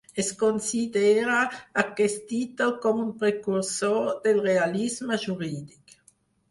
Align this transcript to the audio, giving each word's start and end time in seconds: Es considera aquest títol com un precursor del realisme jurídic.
Es 0.21 0.29
considera 0.37 1.35
aquest 1.83 2.25
títol 2.31 2.73
com 2.87 3.05
un 3.05 3.13
precursor 3.25 4.13
del 4.27 4.43
realisme 4.51 5.23
jurídic. 5.29 6.01